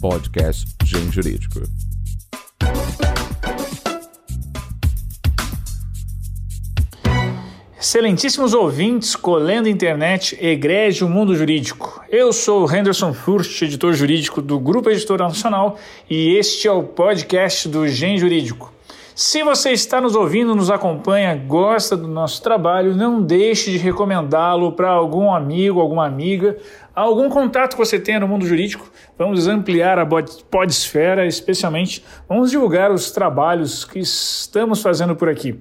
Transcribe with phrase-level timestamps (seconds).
[0.00, 1.60] podcast Gen Jurídico.
[7.78, 12.02] Excelentíssimos ouvintes, colendo internet, egrégio mundo jurídico.
[12.08, 16.82] Eu sou o Henderson Furst, editor jurídico do Grupo Editorial Nacional, e este é o
[16.82, 18.72] podcast do Gen Jurídico.
[19.22, 24.72] Se você está nos ouvindo, nos acompanha, gosta do nosso trabalho, não deixe de recomendá-lo
[24.72, 26.56] para algum amigo, alguma amiga,
[26.94, 28.90] algum contato que você tenha no mundo jurídico.
[29.18, 35.60] Vamos ampliar a podesfera, especialmente vamos divulgar os trabalhos que estamos fazendo por aqui.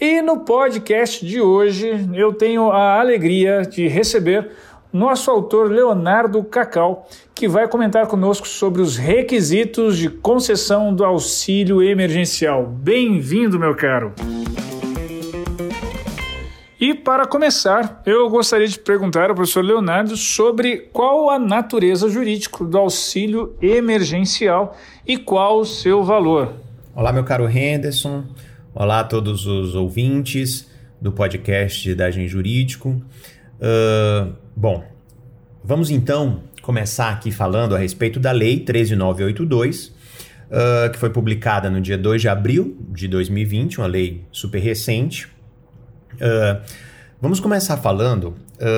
[0.00, 4.48] E no podcast de hoje eu tenho a alegria de receber
[4.92, 11.82] nosso autor Leonardo Cacau, que vai comentar conosco sobre os requisitos de concessão do auxílio
[11.82, 12.66] emergencial.
[12.66, 14.12] Bem-vindo, meu caro!
[16.78, 22.64] E para começar, eu gostaria de perguntar ao professor Leonardo sobre qual a natureza jurídica
[22.64, 26.52] do auxílio emergencial e qual o seu valor.
[26.94, 28.24] Olá, meu caro Henderson.
[28.74, 30.68] Olá a todos os ouvintes
[31.00, 33.00] do podcast da Agem Jurídico.
[33.60, 34.84] Uh, bom,
[35.62, 39.92] vamos então começar aqui falando a respeito da Lei 13982, uh,
[40.50, 45.26] ah, que foi publicada no dia 2 de abril de 2020, uma lei super recente.
[46.14, 46.62] Uh,
[47.20, 48.36] vamos começar falando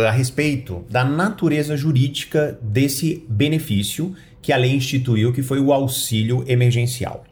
[0.08, 6.42] a respeito da natureza jurídica desse benefício que a lei instituiu, que foi o auxílio
[6.46, 7.24] emergencial.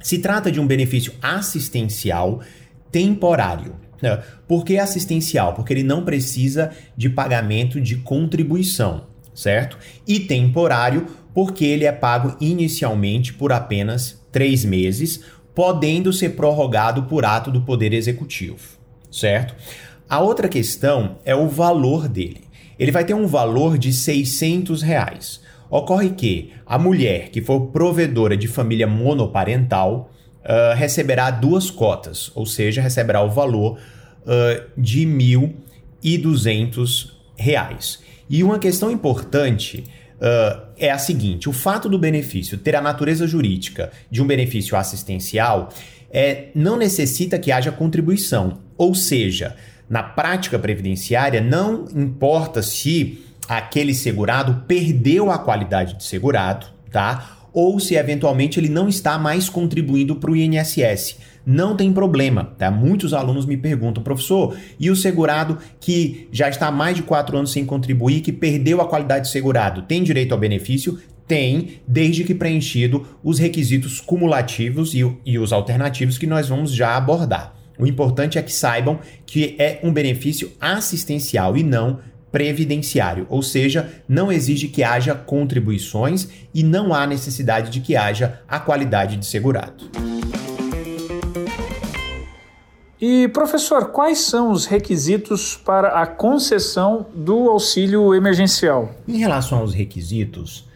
[0.00, 2.40] Se trata de um benefício assistencial
[2.92, 3.74] temporário.
[4.02, 4.20] É.
[4.48, 5.54] Por que assistencial?
[5.54, 9.78] Porque ele não precisa de pagamento de contribuição, certo?
[10.06, 15.20] E temporário, porque ele é pago inicialmente por apenas três meses,
[15.54, 18.78] podendo ser prorrogado por ato do Poder Executivo,
[19.10, 19.54] certo?
[20.08, 22.44] A outra questão é o valor dele.
[22.78, 25.40] Ele vai ter um valor de 600 reais.
[25.70, 30.10] Ocorre que a mulher que for provedora de família monoparental
[30.44, 33.78] uh, receberá duas cotas, ou seja, receberá o valor
[34.22, 35.54] uh, de R$
[36.02, 37.98] 1.200.
[38.28, 39.84] E uma questão importante
[40.16, 44.76] uh, é a seguinte: o fato do benefício ter a natureza jurídica de um benefício
[44.76, 45.70] assistencial
[46.10, 49.56] é, não necessita que haja contribuição, ou seja,
[49.88, 57.41] na prática previdenciária, não importa se aquele segurado perdeu a qualidade de segurado, tá?
[57.52, 61.18] Ou se eventualmente ele não está mais contribuindo para o INSS.
[61.44, 62.70] Não tem problema, tá?
[62.70, 67.36] Muitos alunos me perguntam, professor, e o segurado que já está há mais de quatro
[67.36, 70.98] anos sem contribuir, que perdeu a qualidade de segurado, tem direito ao benefício?
[71.26, 76.96] Tem, desde que preenchido os requisitos cumulativos e, e os alternativos que nós vamos já
[76.96, 77.56] abordar.
[77.78, 81.98] O importante é que saibam que é um benefício assistencial e não
[82.32, 88.40] previdenciário, ou seja, não exige que haja contribuições e não há necessidade de que haja
[88.48, 89.90] a qualidade de segurado.
[92.98, 98.94] E professor, quais são os requisitos para a concessão do auxílio emergencial?
[99.08, 100.66] Em relação aos requisitos,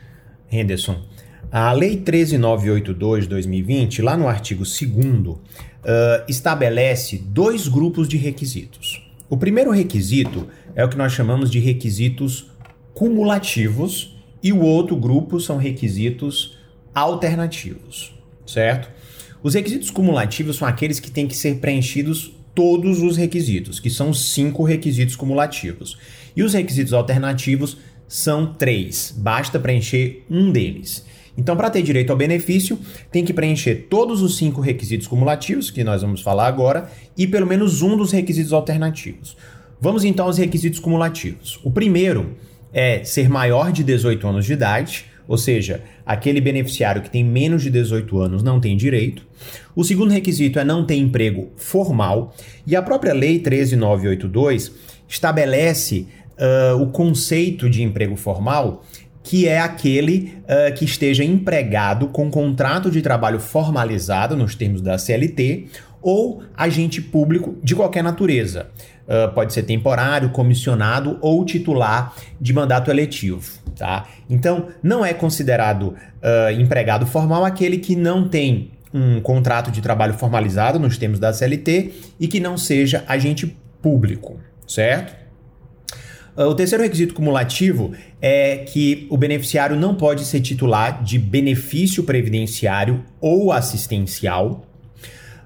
[0.50, 1.00] Henderson,
[1.52, 5.38] a Lei 13982/2020, lá no artigo 2 uh,
[6.28, 9.08] estabelece dois grupos de requisitos.
[9.30, 12.50] O primeiro requisito é o que nós chamamos de requisitos
[12.94, 16.56] cumulativos e o outro grupo são requisitos
[16.94, 18.14] alternativos,
[18.46, 18.88] certo?
[19.42, 24.12] Os requisitos cumulativos são aqueles que têm que ser preenchidos todos os requisitos, que são
[24.14, 25.98] cinco requisitos cumulativos.
[26.34, 27.76] E os requisitos alternativos
[28.06, 31.04] são três, basta preencher um deles.
[31.36, 32.78] Então, para ter direito ao benefício,
[33.10, 37.46] tem que preencher todos os cinco requisitos cumulativos, que nós vamos falar agora, e pelo
[37.46, 39.36] menos um dos requisitos alternativos.
[39.80, 41.60] Vamos então aos requisitos cumulativos.
[41.62, 42.34] O primeiro
[42.72, 47.62] é ser maior de 18 anos de idade, ou seja, aquele beneficiário que tem menos
[47.62, 49.26] de 18 anos não tem direito.
[49.74, 52.34] O segundo requisito é não ter emprego formal,
[52.66, 54.72] e a própria Lei 13982
[55.08, 56.06] estabelece
[56.38, 58.84] uh, o conceito de emprego formal,
[59.22, 64.96] que é aquele uh, que esteja empregado com contrato de trabalho formalizado nos termos da
[64.96, 65.66] CLT
[66.00, 68.68] ou agente público de qualquer natureza.
[69.06, 73.60] Uh, pode ser temporário, comissionado ou titular de mandato eletivo.
[73.76, 74.06] Tá?
[74.28, 80.14] Então, não é considerado uh, empregado formal aquele que não tem um contrato de trabalho
[80.14, 85.14] formalizado nos termos da CLT e que não seja agente público, certo?
[86.36, 92.04] Uh, o terceiro requisito cumulativo é que o beneficiário não pode ser titular de benefício
[92.04, 94.65] previdenciário ou assistencial,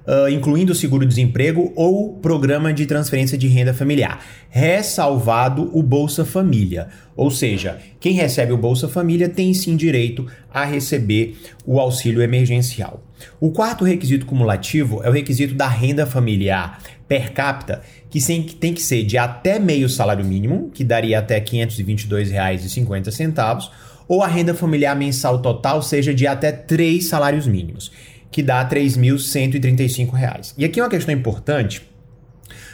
[0.07, 6.87] uh, incluindo seguro-desemprego ou programa de transferência de renda familiar, ressalvado o Bolsa Família.
[7.15, 13.03] Ou seja, quem recebe o Bolsa Família tem sim direito a receber o auxílio emergencial.
[13.39, 18.19] O quarto requisito cumulativo é o requisito da renda familiar per capita, que
[18.59, 23.69] tem que ser de até meio salário mínimo, que daria até R$ 522,50,
[24.07, 27.91] ou a renda familiar mensal total seja de até três salários mínimos
[28.31, 30.53] que dá R$ 3.135.
[30.57, 31.87] E aqui é uma questão importante.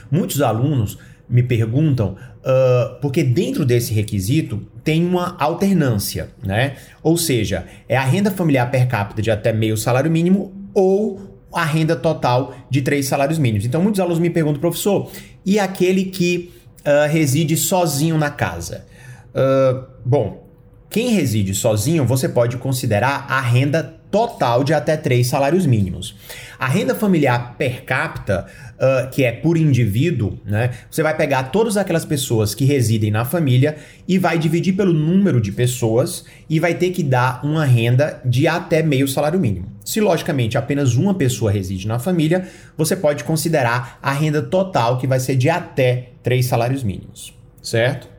[0.10, 6.76] Muitos alunos me perguntam, uh, porque dentro desse requisito tem uma alternância, né?
[7.04, 11.66] Ou seja, é a renda familiar per capita de até meio salário mínimo ou a
[11.66, 13.66] renda total de três salários mínimos.
[13.66, 15.12] Então, muitos alunos me perguntam, professor,
[15.46, 18.86] e aquele que uh, reside sozinho na casa?
[19.30, 20.48] Uh, bom,
[20.90, 26.16] quem reside sozinho, você pode considerar a renda total de até três salários mínimos.
[26.60, 30.72] A renda familiar per capita, uh, que é por indivíduo, né?
[30.90, 33.78] Você vai pegar todas aquelas pessoas que residem na família
[34.08, 38.48] e vai dividir pelo número de pessoas e vai ter que dar uma renda de
[38.48, 39.72] até meio salário mínimo.
[39.86, 45.06] Se logicamente apenas uma pessoa reside na família, você pode considerar a renda total que
[45.06, 48.10] vai ser de até três salários mínimos, certo?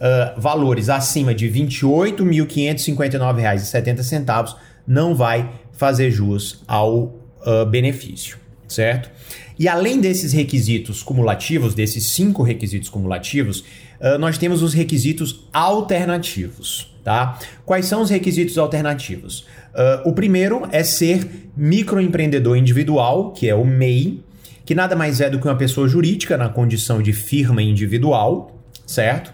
[0.00, 8.38] uh, valores acima de R$ 28.559,70, não vai fazer jus ao uh, benefício,
[8.68, 9.10] certo?
[9.58, 13.60] E além desses requisitos cumulativos, desses cinco requisitos cumulativos,
[14.00, 17.38] uh, nós temos os requisitos alternativos, tá?
[17.64, 19.40] Quais são os requisitos alternativos?
[19.74, 24.22] Uh, o primeiro é ser microempreendedor individual, que é o MEI,
[24.64, 29.32] que nada mais é do que uma pessoa jurídica na condição de firma individual, certo?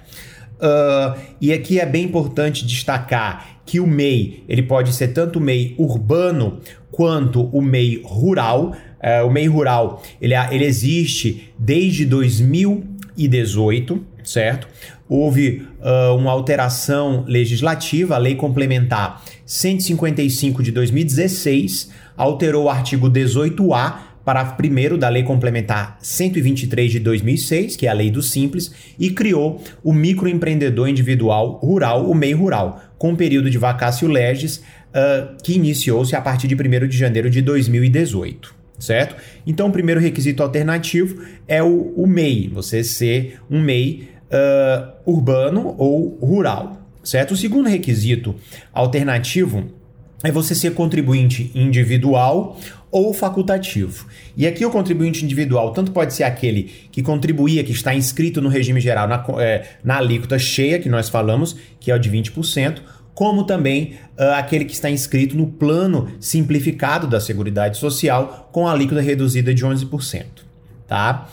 [0.56, 5.42] Uh, e aqui é bem importante destacar que o MEI ele pode ser tanto o
[5.42, 6.60] MEI urbano
[6.90, 8.74] quanto o MEI rural.
[9.02, 14.68] Uh, o MEI rural ele, ele existe desde 2018, certo?
[15.08, 24.05] Houve uh, uma alteração legislativa, a Lei Complementar 155 de 2016, alterou o artigo 18A
[24.26, 29.10] parágrafo 1 da Lei Complementar 123 de 2006, que é a Lei do Simples, e
[29.10, 35.36] criou o microempreendedor individual rural, o MEI Rural, com um período de vacácio legis uh,
[35.44, 39.16] que iniciou-se a partir de 1 de janeiro de 2018 certo?
[39.46, 45.74] Então, o primeiro requisito alternativo é o, o MEI, você ser um MEI uh, urbano
[45.78, 47.32] ou rural, certo?
[47.32, 48.34] O segundo requisito
[48.74, 49.64] alternativo
[50.22, 52.58] é você ser contribuinte individual
[52.90, 54.06] ou facultativo.
[54.36, 58.48] E aqui o contribuinte individual tanto pode ser aquele que contribuía, que está inscrito no
[58.48, 62.80] regime geral na, é, na alíquota cheia, que nós falamos, que é o de 20%,
[63.14, 68.72] como também uh, aquele que está inscrito no plano simplificado da Seguridade Social, com a
[68.72, 70.24] alíquota reduzida de 11%.
[70.86, 71.26] Tá?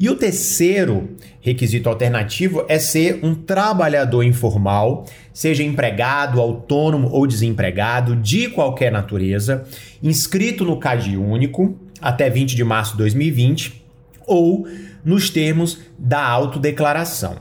[0.00, 1.10] E o terceiro
[1.40, 5.06] requisito alternativo é ser um trabalhador informal,
[5.38, 9.64] seja empregado, autônomo ou desempregado, de qualquer natureza,
[10.02, 13.84] inscrito no CAD único até 20 de março de 2020
[14.26, 14.66] ou
[15.04, 17.36] nos termos da autodeclaração.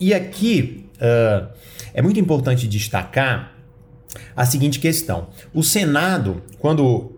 [0.00, 1.46] E aqui uh,
[1.94, 3.52] é muito importante destacar
[4.34, 7.14] a seguinte questão: o Senado, quando uh,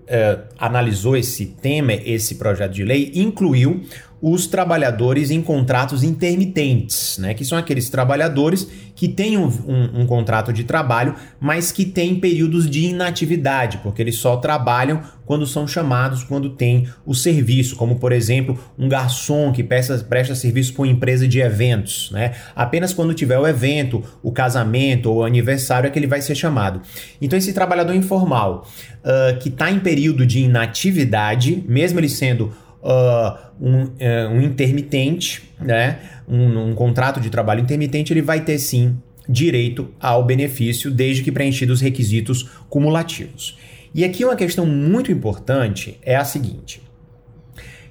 [0.59, 3.83] analisou esse tema, esse projeto de lei, incluiu
[4.21, 7.35] os trabalhadores em contratos intermitentes, né?
[7.35, 12.19] que são aqueles trabalhadores que têm um, um, um, contrato de trabalho, mas que têm
[12.19, 18.01] períodos de inatividade, porque eles só trabalham quando são chamados, quando tem o serviço, como
[18.01, 22.11] por exemplo um garçom que presta, presta serviço para uma empresa de eventos.
[22.11, 22.33] Né?
[22.57, 26.35] Apenas quando tiver o evento, o casamento ou o aniversário é que ele vai ser
[26.35, 26.81] chamado.
[27.21, 28.67] Então esse trabalhador informal
[29.05, 32.53] uh, que está em período de inatividade, mesmo ele sendo
[32.89, 33.89] uh, um, uh,
[34.33, 35.99] um, intermitente, né?
[36.27, 38.97] Um, um, contrato de trabalho intermitente, ele vai ter sim
[39.29, 43.59] direito ao benefício, desde que preenchidos os requisitos cumulativos.
[43.95, 46.83] E aqui uma questão muito importante é a seguinte: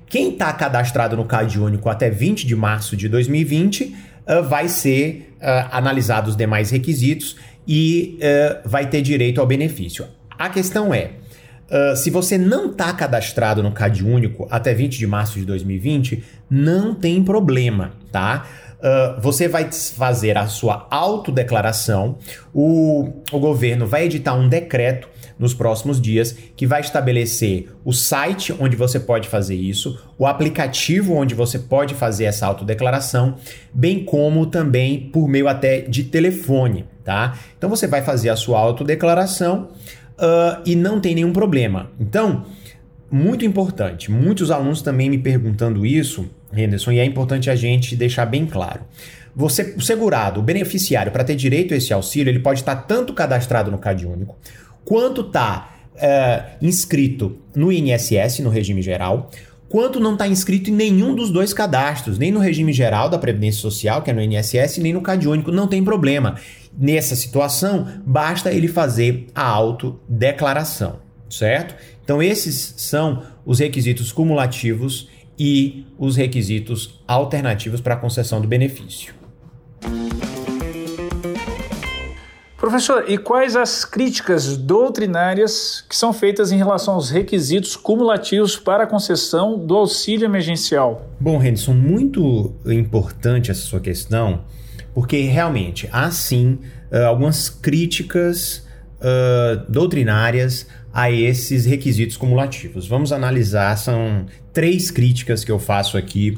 [0.10, 5.34] quem está cadastrado no CAD único até 20 de março de 2020 uh, vai ser
[5.38, 7.36] uh, analisado os demais requisitos
[7.68, 10.08] e uh, vai ter direito ao benefício.
[10.38, 11.12] A questão é,
[11.70, 16.24] Uh, se você não está cadastrado no CAD único até 20 de março de 2020,
[16.50, 18.48] não tem problema, tá?
[18.78, 22.20] Uh, você vai fazer a sua autodeclaração,
[22.54, 28.54] o, o governo vai editar um decreto nos próximos dias que vai estabelecer o site
[28.60, 33.36] onde você pode fazer isso, o aplicativo onde você pode fazer essa autodeclaração,
[33.74, 37.38] bem como também por meio até de telefone, tá?
[37.58, 39.70] Então você vai fazer a sua autodeclaração
[40.18, 41.92] uh, e não tem nenhum problema.
[42.00, 42.46] Então,
[43.10, 48.26] muito importante, muitos alunos também me perguntando isso, Henderson, e é importante a gente deixar
[48.26, 48.82] bem claro.
[49.36, 53.14] Você, o segurado, o beneficiário, para ter direito a esse auxílio, ele pode estar tanto
[53.14, 54.36] cadastrado no CAD único,
[54.84, 59.30] quanto está é, inscrito no INSS, no regime geral,
[59.70, 63.62] quanto não está inscrito em nenhum dos dois cadastros, nem no regime geral da Previdência
[63.62, 66.36] Social, que é no INSS, nem no CAD único, não tem problema.
[66.78, 71.76] Nessa situação, basta ele fazer a autodeclaração, certo?
[72.04, 79.14] Então, esses são os requisitos cumulativos e os requisitos alternativos para a concessão do benefício.
[82.58, 88.84] Professor, e quais as críticas doutrinárias que são feitas em relação aos requisitos cumulativos para
[88.84, 91.08] a concessão do auxílio emergencial?
[91.20, 94.42] Bom, Henderson, muito importante essa sua questão,
[94.98, 96.58] porque realmente há sim
[96.92, 98.66] uh, algumas críticas
[98.98, 102.88] uh, doutrinárias a esses requisitos cumulativos.
[102.88, 106.36] Vamos analisar, são três críticas que eu faço aqui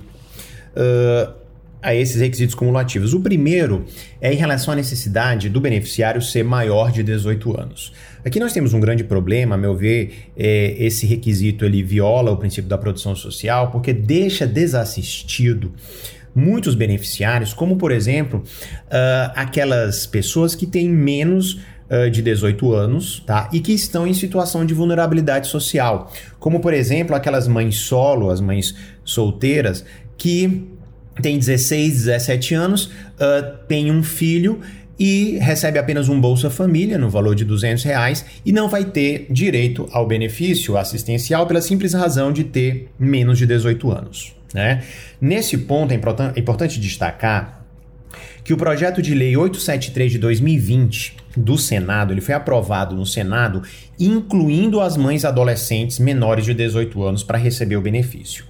[0.75, 1.33] uh,
[1.81, 3.13] a esses requisitos cumulativos.
[3.13, 3.85] O primeiro
[4.19, 7.93] é em relação à necessidade do beneficiário ser maior de 18 anos.
[8.25, 12.35] Aqui nós temos um grande problema, a meu ver, é, esse requisito ele viola o
[12.35, 15.71] princípio da produção social porque deixa desassistido
[16.33, 21.59] muitos beneficiários, como por exemplo uh, aquelas pessoas que têm menos
[21.89, 23.49] uh, de 18 anos tá?
[23.51, 28.39] e que estão em situação de vulnerabilidade social, como por exemplo aquelas mães solo, as
[28.39, 29.83] mães solteiras
[30.17, 30.67] que
[31.21, 34.61] têm 16, 17 anos, uh, têm um filho
[34.99, 39.27] e recebe apenas um Bolsa Família no valor de 200 reais e não vai ter
[39.29, 44.38] direito ao benefício assistencial pela simples razão de ter menos de 18 anos.
[44.53, 44.83] Né?
[45.19, 45.95] Nesse ponto é,
[46.35, 47.65] é importante destacar
[48.43, 53.61] que o projeto de lei 873 de 2020 do Senado, ele foi aprovado no Senado,
[53.99, 58.48] incluindo as mães adolescentes menores de 18 anos para receber o benefício.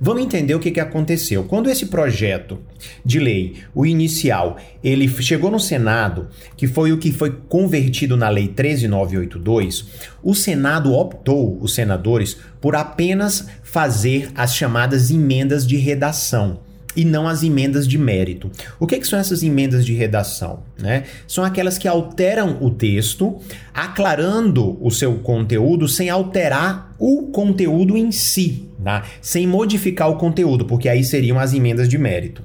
[0.00, 1.44] Vamos entender o que, que aconteceu.
[1.44, 2.58] Quando esse projeto
[3.04, 8.28] de lei, o inicial, ele chegou no Senado, que foi o que foi convertido na
[8.28, 9.86] Lei 13982,
[10.22, 16.60] o Senado optou, os senadores, por apenas fazer as chamadas emendas de redação
[16.94, 18.50] e não as emendas de mérito.
[18.78, 20.60] O que, que, são essas emendas de redação?
[20.78, 21.04] Né?
[21.26, 23.40] São aquelas que alteram o texto,
[23.72, 29.04] aclarando o seu conteúdo sem alterar o conteúdo em si, tá?
[29.20, 32.42] sem modificar o conteúdo, porque aí seriam as emendas de mérito.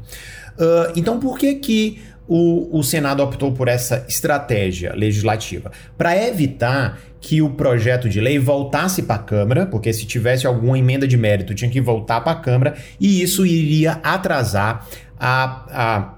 [0.58, 5.72] Uh, então, por que que o, o Senado optou por essa estratégia legislativa?
[5.98, 10.78] Para evitar que o projeto de lei voltasse para a Câmara, porque se tivesse alguma
[10.78, 14.88] emenda de mérito tinha que voltar para a Câmara, e isso iria atrasar
[15.20, 16.14] a, a,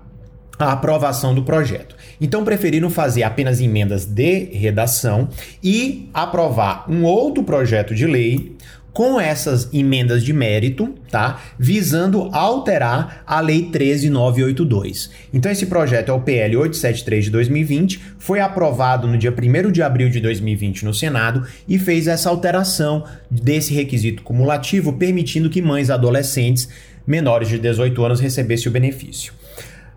[0.60, 1.96] a aprovação do projeto.
[2.22, 5.30] Então preferiram fazer apenas emendas de redação
[5.64, 8.58] e aprovar um outro projeto de lei
[9.00, 11.42] com essas emendas de mérito, tá?
[11.58, 15.10] Visando alterar a Lei 13982.
[15.34, 19.82] Então esse projeto é o PL 873 de 2020, foi aprovado no dia 1 de
[19.82, 25.90] abril de 2020 no Senado e fez essa alteração desse requisito cumulativo, permitindo que mães
[25.90, 26.68] adolescentes
[27.08, 29.32] menores de 18 anos recebessem o benefício.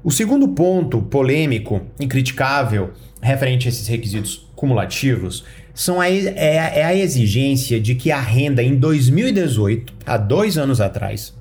[0.04, 6.84] O segundo ponto polêmico e criticável referente a esses requisitos cumulativos são a, é, é
[6.84, 11.32] a exigência de que a renda em 2018, há dois anos atrás,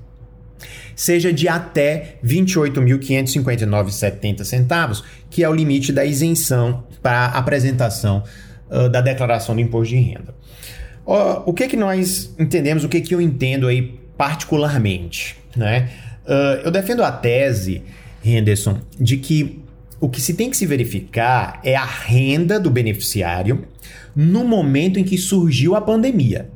[0.94, 8.22] seja de até R$ 28.559,70 centavos, que é o limite da isenção para apresentação
[8.70, 10.34] uh, da declaração do imposto de renda.
[11.04, 15.90] Uh, o que que nós entendemos, o que que eu entendo aí particularmente, né?
[16.24, 17.82] Uh, eu defendo a tese,
[18.24, 19.60] Henderson, de que
[20.02, 23.68] o que se tem que se verificar é a renda do beneficiário
[24.16, 26.50] no momento em que surgiu a pandemia.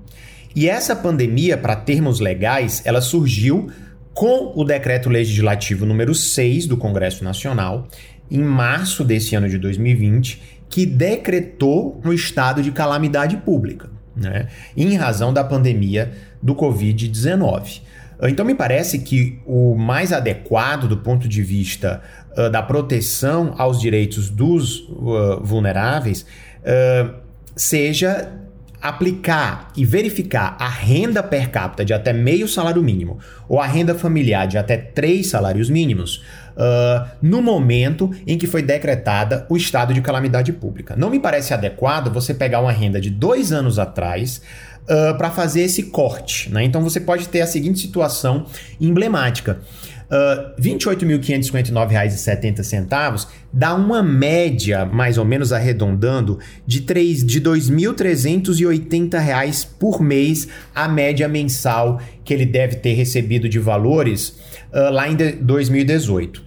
[0.52, 3.70] E essa pandemia, para termos legais, ela surgiu
[4.12, 7.86] com o decreto legislativo número 6 do Congresso Nacional,
[8.28, 14.96] em março desse ano de 2020, que decretou um estado de calamidade pública, né, em
[14.96, 16.10] razão da pandemia
[16.42, 17.82] do Covid-19.
[18.22, 22.02] Então, me parece que o mais adequado do ponto de vista
[22.36, 26.26] uh, da proteção aos direitos dos uh, vulneráveis
[26.62, 27.14] uh,
[27.54, 28.32] seja
[28.80, 33.94] aplicar e verificar a renda per capita de até meio salário mínimo ou a renda
[33.94, 36.22] familiar de até três salários mínimos
[36.56, 40.94] uh, no momento em que foi decretada o estado de calamidade pública.
[40.96, 44.40] Não me parece adequado você pegar uma renda de dois anos atrás
[44.82, 46.52] uh, para fazer esse corte.
[46.52, 46.64] Né?
[46.64, 48.46] Então você pode ter a seguinte situação
[48.80, 49.58] emblemática.
[50.06, 57.00] Uh, R$ 28.559,70 dá uma média, mais ou menos arredondando, de, de R$
[57.44, 64.38] 2.380 por mês, a média mensal que ele deve ter recebido de valores
[64.72, 66.46] uh, lá em 2018.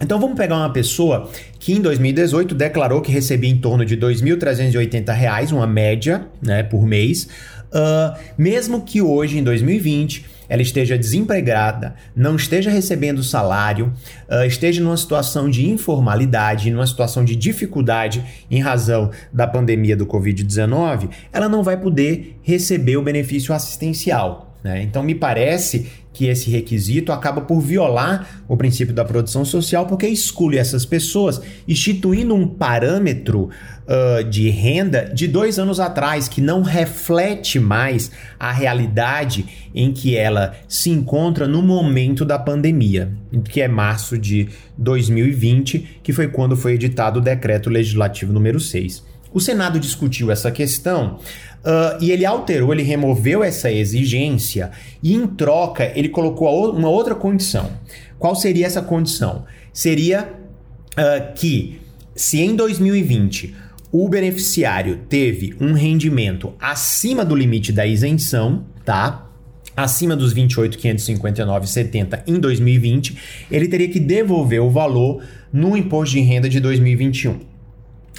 [0.00, 4.02] Então vamos pegar uma pessoa que em 2018 declarou que recebia em torno de R$
[4.02, 7.28] 2.380, uma média né, por mês,
[7.72, 13.92] uh, mesmo que hoje, em 2020, ela esteja desempregada, não esteja recebendo salário,
[14.28, 20.06] uh, esteja numa situação de informalidade, numa situação de dificuldade em razão da pandemia do
[20.06, 24.56] Covid-19, ela não vai poder receber o benefício assistencial.
[24.62, 24.82] Né?
[24.82, 25.86] Então, me parece
[26.18, 31.40] que esse requisito acaba por violar o princípio da produção social, porque exclui essas pessoas,
[31.68, 33.50] instituindo um parâmetro
[33.86, 40.16] uh, de renda de dois anos atrás, que não reflete mais a realidade em que
[40.16, 43.12] ela se encontra no momento da pandemia,
[43.44, 49.06] que é março de 2020, que foi quando foi editado o decreto legislativo número 6.
[49.32, 51.18] O Senado discutiu essa questão
[51.58, 54.70] Uh, e ele alterou, ele removeu essa exigência
[55.02, 57.72] e, em troca, ele colocou uma outra condição.
[58.16, 59.44] Qual seria essa condição?
[59.72, 60.32] Seria
[60.92, 61.80] uh, que,
[62.14, 63.54] se em 2020
[63.90, 69.26] o beneficiário teve um rendimento acima do limite da isenção, tá?
[69.76, 73.16] Acima dos 28.559,70 em 2020,
[73.50, 77.47] ele teria que devolver o valor no imposto de renda de 2021.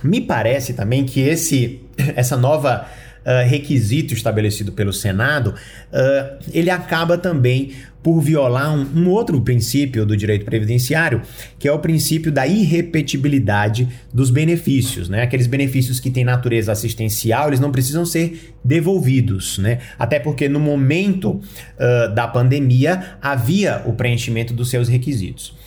[0.03, 1.81] Me parece também que esse,
[2.15, 2.87] essa nova
[3.25, 10.05] uh, requisito estabelecido pelo Senado, uh, ele acaba também por violar um, um, outro princípio
[10.05, 11.21] do direito previdenciário,
[11.57, 15.09] que é o princípio da irrepetibilidade dos benefícios.
[15.09, 15.21] Né?
[15.21, 19.57] Aqueles benefícios que têm natureza assistencial, eles não precisam ser devolvidos.
[19.57, 19.79] Né?
[19.97, 25.57] Até porque no momento uh, da pandemia havia o preenchimento dos seus requisitos.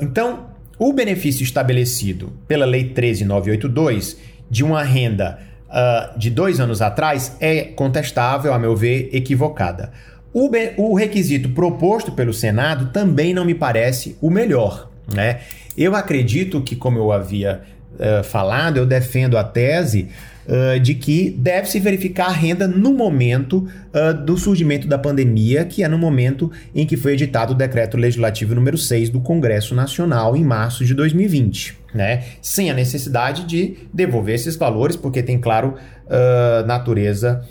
[0.00, 4.18] Então, o benefício estabelecido pela Lei 13982
[4.50, 9.92] de uma renda uh, de dois anos atrás é contestável, a meu ver, equivocada.
[10.32, 14.90] O, o requisito proposto pelo Senado também não me parece o melhor.
[15.12, 15.40] Né?
[15.76, 17.62] Eu acredito que, como eu havia
[17.94, 20.08] uh, falado, eu defendo a tese
[20.46, 25.82] uh, de que deve-se verificar a renda no momento uh, do surgimento da pandemia, que
[25.82, 30.36] é no momento em que foi editado o decreto legislativo número 6 do Congresso Nacional,
[30.36, 31.78] em março de 2020.
[31.94, 32.24] Né?
[32.42, 35.74] Sem a necessidade de devolver esses valores, porque tem, claro,
[36.66, 37.42] natureza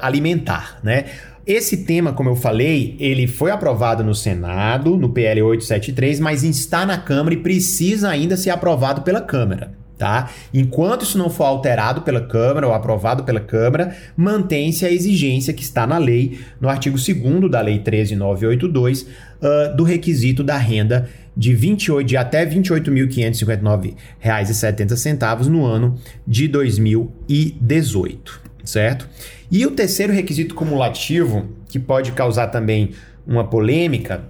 [0.00, 0.78] alimentar.
[0.84, 1.06] Né?
[1.46, 6.84] Esse tema, como eu falei, ele foi aprovado no Senado, no PL 873, mas está
[6.84, 10.30] na Câmara e precisa ainda ser aprovado pela Câmara tá?
[10.52, 15.62] Enquanto isso não for alterado pela Câmara ou aprovado pela Câmara, mantém-se a exigência que
[15.62, 19.06] está na lei, no artigo 2 da Lei 13982, uh,
[19.76, 29.08] do requisito da renda de, 28, de até R$ 28.559,70 no ano de 2018, certo?
[29.50, 32.90] E o terceiro requisito cumulativo, que pode causar também
[33.26, 34.24] uma polêmica,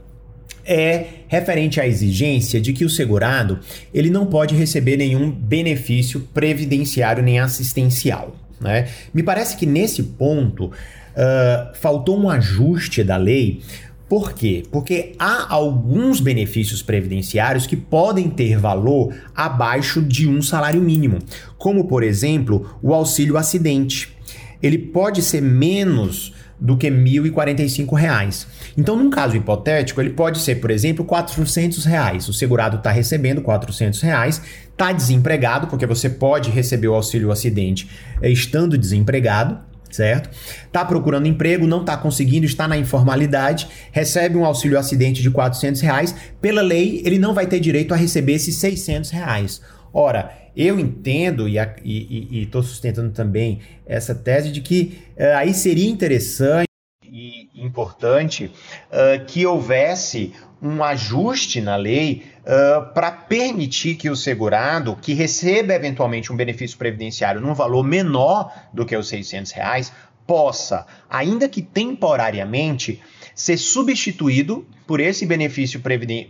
[0.64, 3.61] é referente à exigência de que o segurado
[3.94, 8.37] ele não pode receber nenhum benefício previdenciário nem assistencial.
[8.61, 8.88] Né?
[9.14, 13.61] Me parece que nesse ponto uh, faltou um ajuste da lei.
[14.09, 14.62] Por quê?
[14.70, 21.18] Porque há alguns benefícios previdenciários que podem ter valor abaixo de um salário mínimo,
[21.59, 24.15] como por exemplo o auxílio acidente.
[24.62, 28.47] Ele pode ser menos do que R$ 1.045.
[28.77, 32.29] Então, num caso hipotético, ele pode ser, por exemplo, 400 reais.
[32.29, 37.88] O segurado está recebendo 400 reais, está desempregado, porque você pode receber o auxílio acidente
[38.23, 39.59] eh, estando desempregado,
[39.90, 40.31] certo?
[40.66, 45.81] Está procurando emprego, não está conseguindo, está na informalidade, recebe um auxílio acidente de 400
[45.81, 46.14] reais.
[46.40, 49.61] Pela lei, ele não vai ter direito a receber esses 600 reais.
[49.92, 56.66] Ora, eu entendo e estou sustentando também essa tese de que uh, aí seria interessante
[57.05, 58.51] e importante
[58.90, 65.75] uh, que houvesse um ajuste na lei uh, para permitir que o segurado, que receba
[65.75, 69.92] eventualmente um benefício previdenciário num valor menor do que os 600 reais,
[70.27, 73.01] possa, ainda que temporariamente,
[73.37, 75.81] ser substituído por esse benefício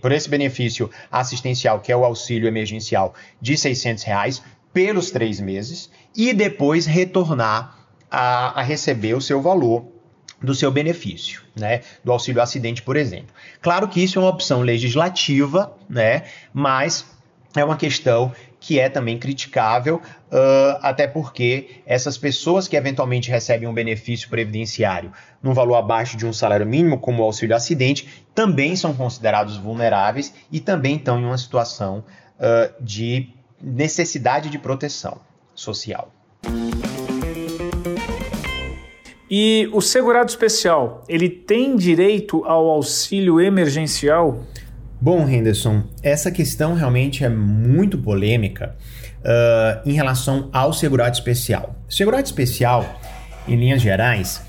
[0.01, 4.43] por esse benefício assistencial, que é o auxílio emergencial de 600 reais,
[4.73, 7.79] pelos três meses, e depois retornar
[8.11, 9.87] a, a receber o seu valor
[10.43, 13.35] do seu benefício, né, do auxílio acidente, por exemplo.
[13.63, 17.07] Claro que isso é uma opção legislativa, né, mas
[17.55, 18.35] é uma questão
[18.67, 25.13] que é também criticável, uh, até porque essas pessoas que eventualmente recebem um benefício previdenciário
[25.41, 30.35] num valor abaixo de um salário mínimo, como o auxílio acidente, também são considerados vulneráveis
[30.51, 32.03] e também estão em uma situação
[32.41, 35.21] uh, de necessidade de proteção
[35.55, 36.11] social.
[39.31, 44.43] E o segurado especial, ele tem direito ao auxílio emergencial?
[45.01, 48.75] Bom, Henderson, essa questão realmente é muito polêmica
[49.21, 51.77] uh, em relação ao segurado especial.
[51.89, 53.01] O segurado especial,
[53.47, 54.41] em linhas gerais,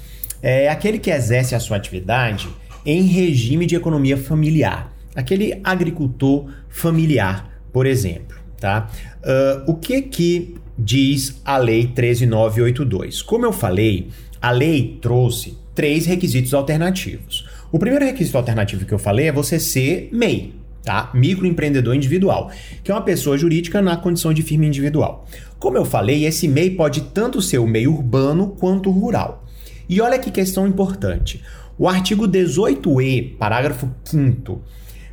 [0.42, 2.48] é aquele que exerce a sua atividade
[2.86, 8.38] em regime de economia familiar, aquele agricultor familiar, por exemplo.
[8.58, 8.90] Tá?
[9.22, 13.22] Uh, o que que diz a Lei 13982?
[13.22, 14.08] Como eu falei,
[14.42, 17.46] a lei trouxe três requisitos alternativos.
[17.72, 20.54] O primeiro requisito alternativo que eu falei é você ser MEI,
[20.84, 21.12] tá?
[21.14, 22.50] Microempreendedor individual,
[22.82, 25.26] que é uma pessoa jurídica na condição de firma individual.
[25.60, 29.44] Como eu falei, esse MEI pode tanto ser o MEI urbano quanto rural.
[29.90, 31.44] E olha que questão importante.
[31.78, 34.62] O artigo 18E, parágrafo 5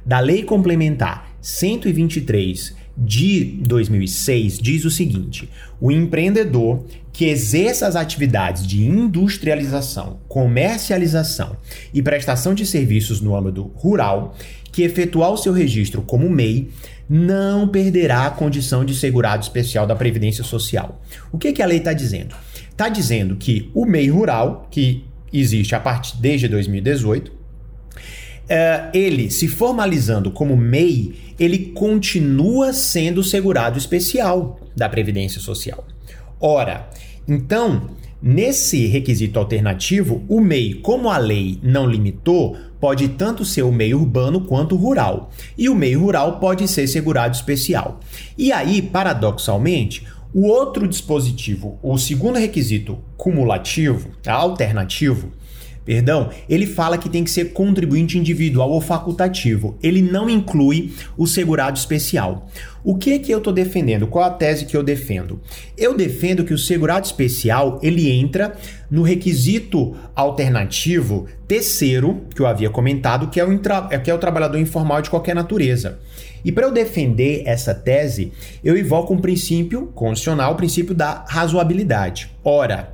[0.07, 5.48] da Lei Complementar 123 de 2006 diz o seguinte:
[5.80, 11.57] o empreendedor que exerça as atividades de industrialização, comercialização
[11.92, 14.37] e prestação de serviços no âmbito rural,
[14.72, 16.70] que efetuar o seu registro como MEI,
[17.09, 21.00] não perderá a condição de segurado especial da Previdência Social.
[21.30, 22.35] O que, que a lei está dizendo?
[22.68, 27.30] Está dizendo que o MEI rural, que existe a partir desde 2018,
[28.44, 35.87] Uh, ele se formalizando como MEI, ele continua sendo segurado especial da Previdência Social.
[36.38, 36.90] Ora,
[37.26, 43.72] então, nesse requisito alternativo, o MEI, como a lei não limitou, pode tanto ser o
[43.72, 45.30] meio urbano quanto rural.
[45.57, 48.00] E o meio rural pode ser segurado especial.
[48.37, 55.33] E aí, paradoxalmente, o outro dispositivo, o segundo requisito cumulativo, alternativo,
[55.85, 59.77] perdão, ele fala que tem que ser contribuinte individual ou facultativo.
[59.83, 62.49] Ele não inclui o segurado especial.
[62.83, 64.07] O que que eu estou defendendo?
[64.07, 65.40] Qual a tese que eu defendo?
[65.77, 68.55] Eu defendo que o segurado especial ele entra
[68.90, 73.83] no requisito alternativo terceiro que eu havia comentado, que é o, intra...
[73.99, 75.99] que é o trabalhador informal de qualquer natureza.
[76.44, 82.31] E para eu defender essa tese, eu invoco um princípio constitucional, o princípio da razoabilidade.
[82.44, 82.93] Ora,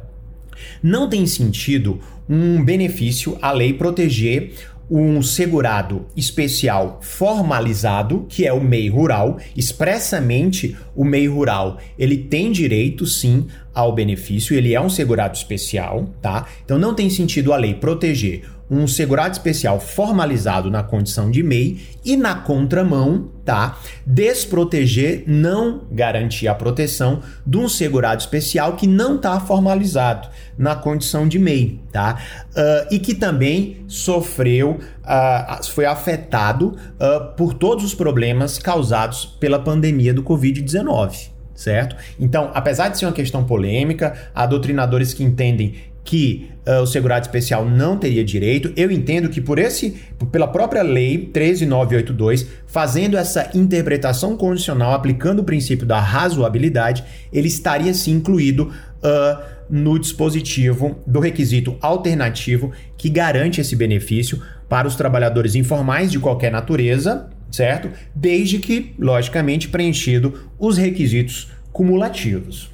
[0.82, 4.52] não tem sentido um benefício a lei proteger
[4.90, 12.50] um segurado especial formalizado, que é o MEI rural, expressamente o MEI rural, ele tem
[12.50, 16.46] direito sim ao benefício, ele é um segurado especial, tá?
[16.64, 21.80] Então não tem sentido a lei proteger um segurado especial formalizado na condição de MEI
[22.04, 23.78] e na contramão, tá?
[24.06, 31.26] Desproteger, não garantir a proteção de um segurado especial que não está formalizado na condição
[31.26, 32.22] de MEI, tá?
[32.50, 39.58] Uh, e que também sofreu, uh, foi afetado uh, por todos os problemas causados pela
[39.58, 41.30] pandemia do Covid-19
[41.60, 41.94] certo?
[42.18, 47.26] Então, apesar de ser uma questão polêmica, há doutrinadores que entendem que uh, o segurado
[47.26, 48.72] especial não teria direito.
[48.76, 55.44] Eu entendo que por esse, pela própria lei 13982, fazendo essa interpretação condicional, aplicando o
[55.44, 58.64] princípio da razoabilidade, ele estaria sim incluído
[59.02, 66.18] uh, no dispositivo do requisito alternativo que garante esse benefício para os trabalhadores informais de
[66.18, 67.90] qualquer natureza, certo?
[68.14, 72.69] Desde que, logicamente, preenchido os requisitos cumulativos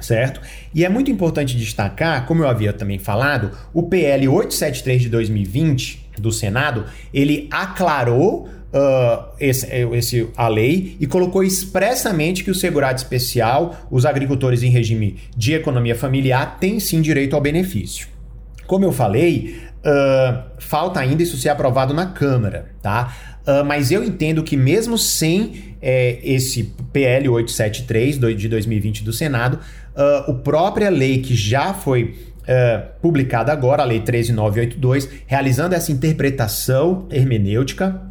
[0.00, 0.40] certo?
[0.74, 6.08] E é muito importante destacar, como eu havia também falado, o PL 873 de 2020
[6.18, 12.98] do Senado, ele aclarou uh, esse, esse, a lei e colocou expressamente que o segurado
[12.98, 18.08] especial, os agricultores em regime de economia familiar, têm sim direito ao benefício.
[18.66, 23.14] Como eu falei, uh, falta ainda isso ser aprovado na Câmara, tá?
[23.46, 29.58] Uh, mas eu entendo que mesmo sem é, esse PL 873 de 2020 do Senado,
[29.96, 35.92] uh, a própria lei que já foi uh, publicada agora, a Lei 13982, realizando essa
[35.92, 38.02] interpretação hermenêutica,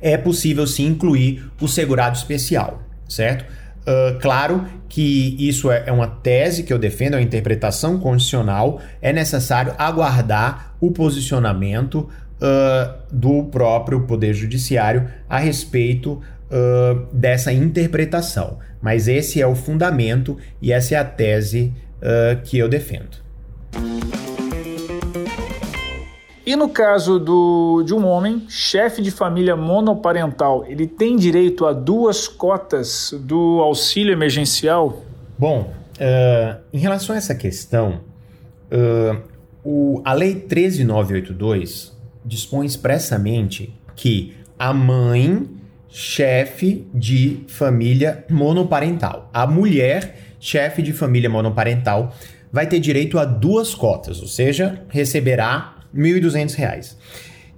[0.00, 3.44] é possível sim incluir o segurado especial, certo?
[3.86, 8.80] Uh, claro que isso é, é, uma tese que eu defendo, é uma interpretação constitucional,
[9.00, 12.08] é necessário aguardar o posicionamento
[12.40, 18.58] uh, do próprio Poder Judiciário a respeito uh, dessa interpretação.
[18.86, 23.16] Mas esse é o fundamento e essa é a tese uh, que eu defendo.
[26.46, 31.72] E no caso do, de um homem, chefe de família monoparental, ele tem direito a
[31.72, 35.02] duas cotas do auxílio emergencial?
[35.36, 38.02] Bom, uh, em relação a essa questão,
[38.70, 39.20] uh,
[39.64, 41.92] o, a Lei 13982
[42.24, 45.44] dispõe expressamente que a mãe,
[45.98, 52.14] chefe de família monoparental, a mulher, chefe de família monoparental,
[52.52, 56.96] vai ter direito a duas cotas, ou seja, receberá R$ 1.200,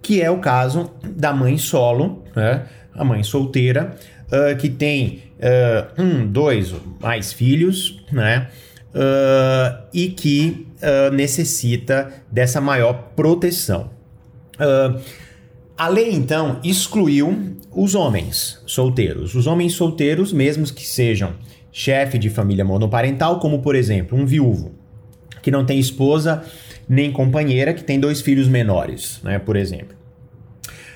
[0.01, 2.67] que é o caso da mãe solo, né?
[2.95, 3.97] a mãe solteira,
[4.27, 8.47] uh, que tem uh, um, dois mais filhos, né?
[8.95, 10.69] Uh, e que
[11.13, 13.91] necessita dessa maior proteção.
[15.79, 19.37] A lei, então, excluiu os homens solteiros.
[19.37, 21.35] Os homens solteiros, mesmo que sejam
[21.71, 24.73] chefe de família monoparental, como por exemplo um viúvo
[25.41, 26.43] que não tem esposa
[26.89, 29.97] nem companheira que tem dois filhos menores, né, por exemplo.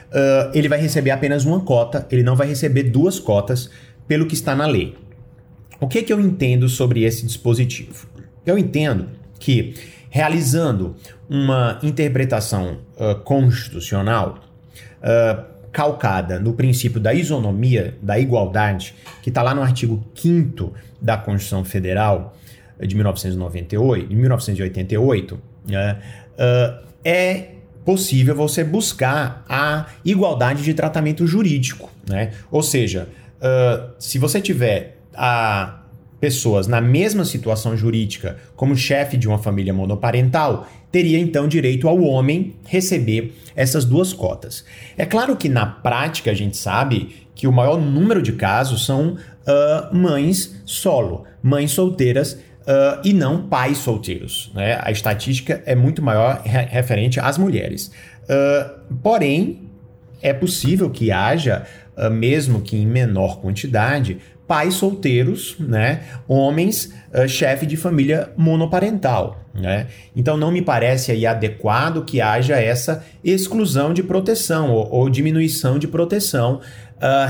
[0.08, 3.70] Uh, ele vai receber apenas uma cota, ele não vai receber duas cotas,
[4.08, 4.96] pelo que está na lei.
[5.80, 8.08] O que, que eu entendo sobre esse dispositivo?
[8.44, 9.74] Eu entendo que,
[10.10, 10.96] realizando
[11.30, 14.51] uma interpretação uh, constitucional
[15.02, 21.16] uh, calcada no princípio da isonomia, da igualdade, que está lá no artigo 5 da
[21.16, 22.36] Constituição Federal
[22.80, 25.98] de 1998, de 1988, né,
[26.34, 27.48] uh, é
[27.84, 31.90] possível você buscar a igualdade de tratamento jurídico.
[32.08, 32.32] Né?
[32.50, 35.81] Ou seja, uh, se você tiver a
[36.22, 42.00] pessoas na mesma situação jurídica como chefe de uma família monoparental, teria então direito ao
[42.00, 44.64] homem receber essas duas cotas.
[44.96, 49.14] É claro que na prática a gente sabe que o maior número de casos são
[49.16, 54.52] uh, mães solo, mães solteiras uh, e não pais solteiros.
[54.54, 54.78] Né?
[54.80, 57.90] A estatística é muito maior re referente às mulheres.
[58.22, 59.68] Uh, porém,
[60.22, 64.18] é possível que haja, uh, mesmo que em menor quantidade,
[64.52, 66.02] pais solteiros, né?
[66.28, 66.92] homens,
[67.26, 69.46] chefe de família monoparental.
[69.54, 69.86] Né?
[70.14, 75.78] Então não me parece aí adequado que haja essa exclusão de proteção ou, ou diminuição
[75.78, 76.60] de proteção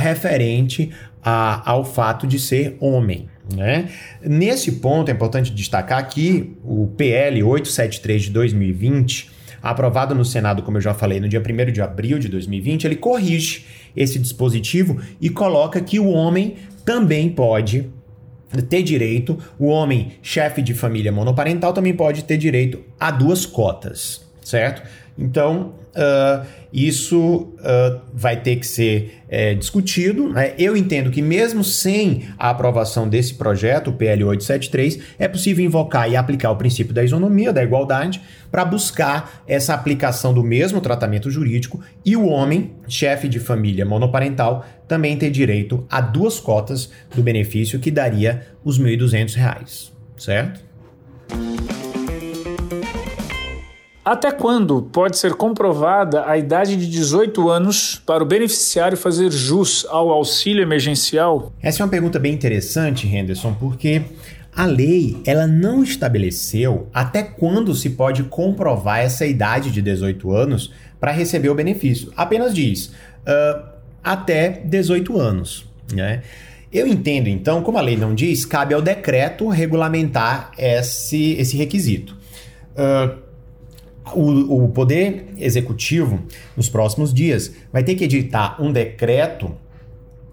[0.01, 0.91] referente
[1.23, 3.29] a, ao fato de ser homem.
[3.55, 3.89] Né?
[4.21, 9.31] Nesse ponto é importante destacar que o PL 873 de 2020,
[9.63, 12.97] aprovado no Senado, como eu já falei, no dia 1 de abril de 2020, ele
[12.97, 13.65] corrige
[13.97, 17.91] esse dispositivo e coloca que o homem também pode
[18.69, 24.31] ter direito, o homem chefe de família monoparental também pode ter direito a duas cotas,
[24.43, 24.83] certo?
[25.17, 30.31] Então, uh, isso uh, vai ter que ser é, discutido.
[30.31, 30.55] Né?
[30.59, 36.11] Eu entendo que, mesmo sem a aprovação desse projeto, o PL 873, é possível invocar
[36.11, 41.31] e aplicar o princípio da isonomia, da igualdade, para buscar essa aplicação do mesmo tratamento
[41.31, 47.23] jurídico e o homem, chefe de família monoparental, também ter direito a duas cotas do
[47.23, 50.73] benefício que daria os R$ 1.200, certo?
[54.05, 59.87] Até quando pode ser comprovada a idade de 18 anos para o beneficiário fazer jus
[59.89, 61.53] ao auxílio emergencial?
[61.63, 64.03] Essa é uma pergunta bem interessante, Henderson, porque
[64.53, 70.73] a lei ela não estabeleceu até quando se pode comprovar essa idade de 18 anos
[70.99, 72.13] para receber o benefício.
[72.17, 73.63] Apenas diz uh,
[74.03, 75.65] até 18 anos.
[75.93, 76.23] Né?
[76.73, 82.17] Eu entendo, então, como a lei não diz, cabe ao decreto regulamentar esse, esse requisito.
[82.73, 83.31] Uh,
[84.15, 86.23] o, o Poder Executivo,
[86.57, 89.55] nos próximos dias, vai ter que editar um decreto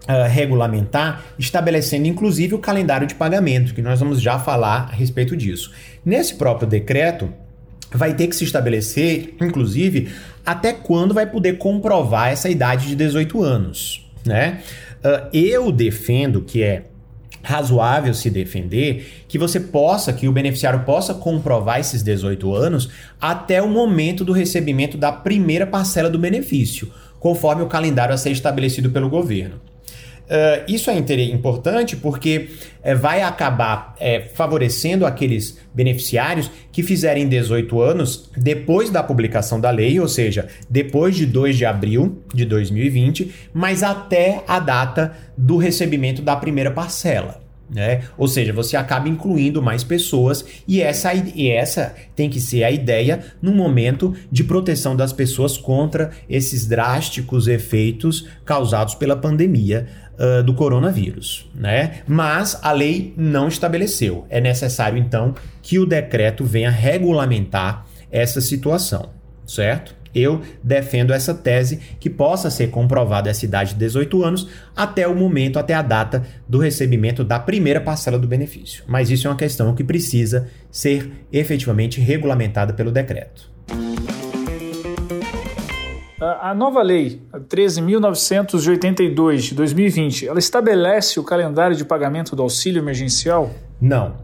[0.08, 5.36] Uh, regulamentar, estabelecendo inclusive o calendário de pagamento, que nós vamos já falar a respeito
[5.36, 5.70] disso.
[6.04, 7.30] Nesse próprio decreto,
[7.92, 10.08] vai ter que se estabelecer, inclusive,
[10.44, 14.10] até quando vai poder comprovar essa idade de 18 anos.
[14.24, 14.62] Né?
[15.04, 16.84] Uh, eu defendo que é
[17.42, 23.62] razoável se defender que você possa, que o beneficiário possa comprovar esses 18 anos até
[23.62, 28.90] o momento do recebimento da primeira parcela do benefício, conforme o calendário a ser estabelecido
[28.90, 29.69] pelo governo.
[30.30, 32.50] Uh, isso é importante porque
[32.84, 39.70] uh, vai acabar uh, favorecendo aqueles beneficiários que fizerem 18 anos depois da publicação da
[39.70, 45.56] lei, ou seja, depois de 2 de abril de 2020, mas até a data do
[45.56, 47.40] recebimento da primeira parcela.
[47.68, 48.02] Né?
[48.18, 52.70] Ou seja, você acaba incluindo mais pessoas e essa, e essa tem que ser a
[52.70, 59.86] ideia no momento de proteção das pessoas contra esses drásticos efeitos causados pela pandemia
[60.44, 62.02] do coronavírus, né?
[62.06, 64.26] Mas a lei não estabeleceu.
[64.28, 69.10] É necessário então que o decreto venha regulamentar essa situação,
[69.46, 69.94] certo?
[70.14, 75.14] Eu defendo essa tese que possa ser comprovada essa idade de 18 anos até o
[75.14, 78.82] momento, até a data do recebimento da primeira parcela do benefício.
[78.88, 83.48] Mas isso é uma questão que precisa ser efetivamente regulamentada pelo decreto.
[86.20, 93.50] A nova lei 13.982 de 2020, ela estabelece o calendário de pagamento do auxílio emergencial?
[93.80, 94.18] Não.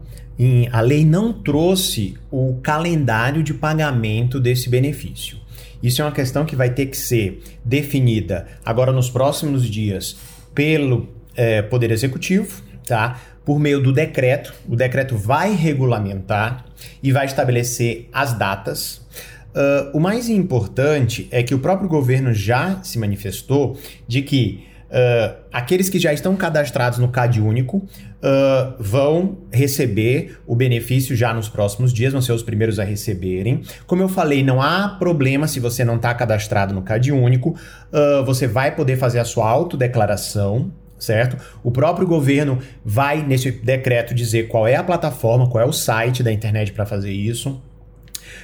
[0.71, 5.39] A lei não trouxe o calendário de pagamento desse benefício.
[5.81, 10.17] Isso é uma questão que vai ter que ser definida agora nos próximos dias
[10.53, 13.19] pelo é, Poder Executivo, tá?
[13.43, 14.53] Por meio do decreto.
[14.69, 16.63] O decreto vai regulamentar
[17.01, 19.06] e vai estabelecer as datas.
[19.57, 23.75] Uh, o mais importante é que o próprio governo já se manifestou
[24.07, 30.55] de que uh, aqueles que já estão cadastrados no CAD único uh, vão receber o
[30.55, 33.63] benefício já nos próximos dias, vão ser os primeiros a receberem.
[33.87, 37.55] Como eu falei, não há problema se você não está cadastrado no CAD único,
[38.27, 41.37] você vai poder fazer a sua autodeclaração certo?
[41.63, 46.23] O próprio governo vai nesse decreto dizer qual é a plataforma, qual é o site
[46.23, 47.61] da internet para fazer isso.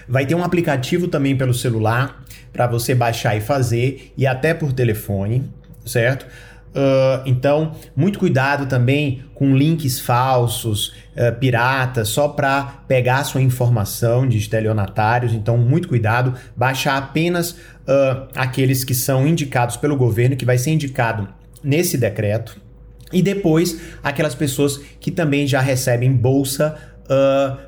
[0.08, 4.72] Vai ter um aplicativo também pelo celular para você baixar e fazer, e até por
[4.74, 5.44] telefone,
[5.86, 6.26] certo?
[6.74, 14.28] Uh, então, muito cuidado também com links falsos, uh, piratas, só para pegar sua informação
[14.28, 15.34] de estelionatários.
[15.34, 16.34] Então, muito cuidado.
[16.56, 21.28] Baixar apenas uh, aqueles que são indicados pelo governo, que vai ser indicado
[21.64, 22.60] nesse decreto.
[23.12, 26.76] E depois, aquelas pessoas que também já recebem Bolsa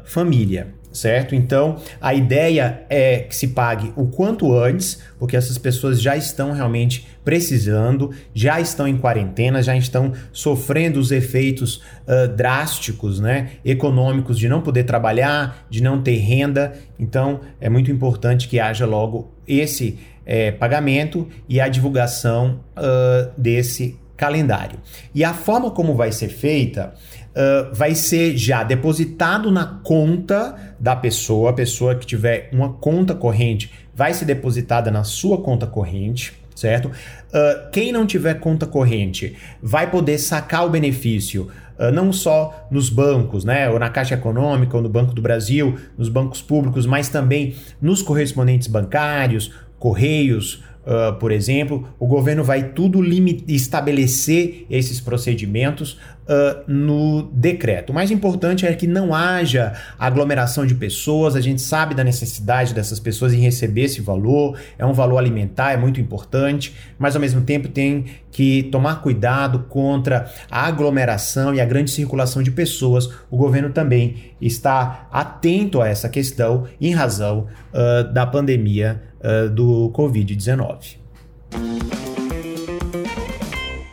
[0.05, 1.35] Família certo?
[1.35, 6.51] Então, a ideia é que se pague o quanto antes, porque essas pessoas já estão
[6.51, 11.77] realmente precisando, já estão em quarentena, já estão sofrendo os efeitos
[12.07, 16.73] uh, drásticos, né, econômicos de não poder trabalhar, de não ter renda.
[16.97, 23.99] Então, é muito importante que haja logo esse é, pagamento e a divulgação uh, desse
[24.17, 24.79] calendário.
[25.13, 26.93] E a forma como vai ser feita
[27.35, 33.13] uh, vai ser já depositado na conta da pessoa, a pessoa que tiver uma conta
[33.13, 36.87] corrente vai ser depositada na sua conta corrente, certo?
[36.87, 42.89] Uh, quem não tiver conta corrente vai poder sacar o benefício uh, não só nos
[42.89, 47.09] bancos, né, ou na Caixa Econômica, ou no Banco do Brasil, nos bancos públicos, mas
[47.09, 53.03] também nos correspondentes bancários, correios, Uh, por exemplo, o governo vai tudo
[53.47, 57.89] estabelecer esses procedimentos uh, no decreto.
[57.89, 62.73] O mais importante é que não haja aglomeração de pessoas, a gente sabe da necessidade
[62.73, 67.21] dessas pessoas em receber esse valor, é um valor alimentar, é muito importante, mas ao
[67.21, 73.09] mesmo tempo tem que tomar cuidado contra a aglomeração e a grande circulação de pessoas.
[73.31, 79.91] O governo também está atento a essa questão em razão uh, da pandemia uh, do
[79.93, 80.97] Covid-19.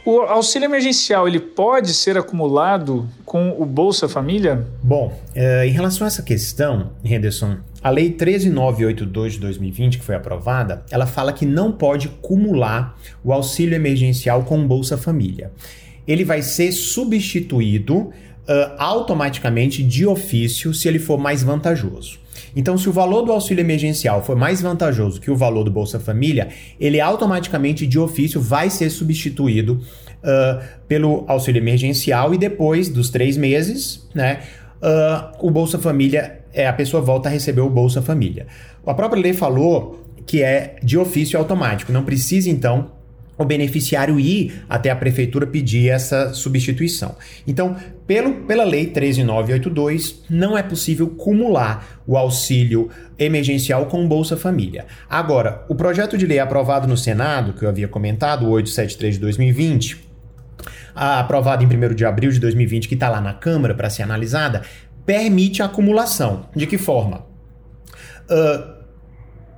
[0.04, 4.66] O auxílio emergencial ele pode ser acumulado com o Bolsa Família?
[4.82, 10.14] Bom, uh, em relação a essa questão, Henderson, a Lei 13982 de 2020, que foi
[10.14, 15.52] aprovada, ela fala que não pode acumular o auxílio emergencial com o Bolsa Família.
[16.06, 18.12] Ele vai ser substituído
[18.48, 22.20] uh, automaticamente de ofício se ele for mais vantajoso.
[22.54, 25.98] Então, se o valor do auxílio emergencial for mais vantajoso que o valor do Bolsa
[25.98, 29.80] Família, ele automaticamente, de ofício, vai ser substituído
[30.22, 34.40] uh, pelo auxílio emergencial e depois dos três meses, né,
[34.82, 38.46] uh, o Bolsa Família, é, a pessoa volta a receber o Bolsa Família.
[38.86, 42.90] A própria lei falou que é de ofício automático, não precisa então
[43.36, 47.16] o beneficiário ir até a prefeitura pedir essa substituição.
[47.46, 54.86] Então, pelo, pela lei 13982, não é possível cumular o auxílio emergencial com Bolsa Família.
[55.08, 59.20] Agora, o projeto de lei aprovado no Senado, que eu havia comentado, o 873 de
[59.20, 60.04] 2020,
[60.94, 64.62] aprovado em 1 de abril de 2020, que está lá na Câmara para ser analisada,
[65.06, 66.48] permite a acumulação.
[66.54, 67.24] De que forma?
[68.30, 68.81] Uh,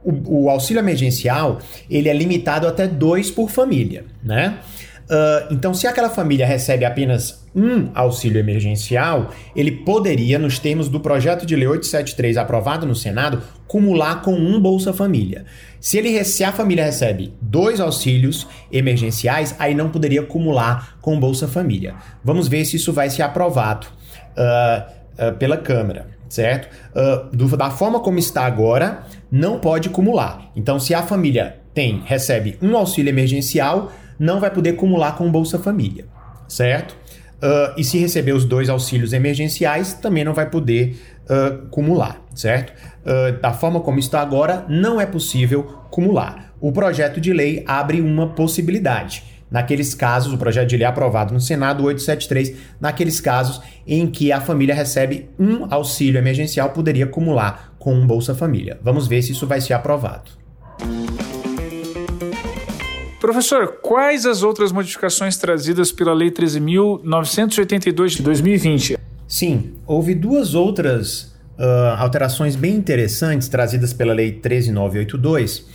[0.04, 4.58] o, o, auxílio emergencial ele é limitado até dois por família, né?
[5.04, 10.98] Uh, então, se aquela família recebe apenas um auxílio emergencial, ele poderia, nos termos do
[10.98, 15.44] projeto de lei 873 aprovado no Senado, cumular com um Bolsa Família.
[15.78, 21.46] Se, ele, se a família recebe dois auxílios emergenciais, aí não poderia cumular com Bolsa
[21.46, 21.94] Família.
[22.24, 23.86] Vamos ver se isso vai ser aprovado
[24.38, 26.68] uh, uh, pela Câmara certo?
[26.94, 30.50] Uh, do, da forma como está agora, não pode acumular.
[30.54, 35.30] Então, se a família tem, recebe um auxílio emergencial, não vai poder acumular com o
[35.30, 36.06] Bolsa Família.
[36.48, 36.96] certo?
[37.42, 42.72] Uh, e se receber os dois auxílios emergenciais, também não vai poder uh, cumular, certo?
[43.04, 46.54] Uh, da forma como está agora, não é possível cumular.
[46.60, 49.33] O projeto de lei abre uma possibilidade.
[49.50, 54.40] Naqueles casos, o projeto de lei aprovado no Senado 873, naqueles casos em que a
[54.40, 58.78] família recebe um auxílio emergencial, poderia acumular com um Bolsa Família.
[58.82, 60.30] Vamos ver se isso vai ser aprovado.
[63.20, 68.98] Professor, quais as outras modificações trazidas pela Lei 13.982 de 2020?
[69.26, 75.66] Sim, houve duas outras uh, alterações bem interessantes trazidas pela Lei 13982.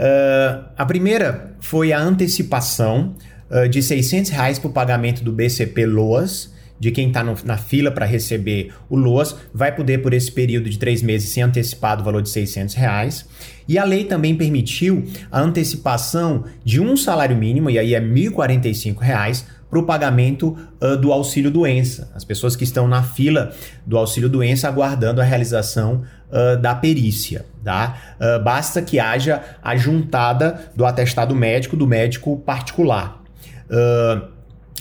[0.00, 3.14] Uh, a primeira foi a antecipação
[3.50, 7.90] uh, de 600 reais para o pagamento do BCP LOAS de quem está na fila
[7.90, 12.04] para receber o LOAS vai poder, por esse período de três meses, ser antecipado o
[12.04, 13.28] valor de 600 reais.
[13.68, 18.98] E a lei também permitiu a antecipação de um salário mínimo, e aí é 1.045
[18.98, 22.10] reais, para o pagamento uh, do auxílio doença.
[22.14, 23.54] As pessoas que estão na fila
[23.86, 27.44] do auxílio doença aguardando a realização uh, da perícia.
[27.64, 28.16] Tá?
[28.18, 33.22] Uh, basta que haja a juntada do atestado médico do médico particular.
[33.66, 34.28] Uh,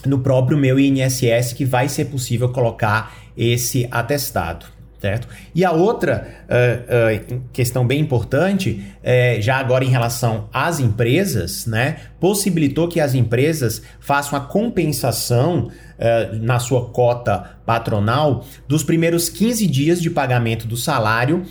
[0.05, 4.65] no próprio meu INSS que vai ser possível colocar esse atestado.
[4.99, 5.29] Certo?
[5.55, 11.65] E a outra uh, uh, questão bem importante, uh, já agora em relação às empresas,
[11.65, 19.29] né, possibilitou que as empresas façam a compensação uh, na sua cota patronal dos primeiros
[19.29, 21.45] 15 dias de pagamento do salário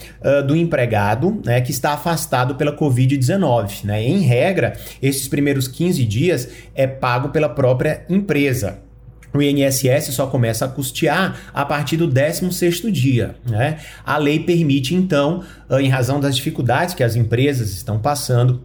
[0.47, 3.85] do empregado né, que está afastado pela Covid-19.
[3.85, 4.03] Né?
[4.03, 8.88] Em regra, esses primeiros 15 dias é pago pela própria empresa
[9.33, 13.37] o INSS só começa a custear a partir do 16º dia.
[13.49, 13.79] Né?
[14.05, 15.43] A lei permite, então,
[15.79, 18.63] em razão das dificuldades que as empresas estão passando,